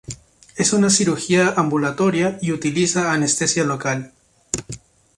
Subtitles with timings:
[0.55, 4.11] Es una cirugía ambulatoria y utiliza anestesia local.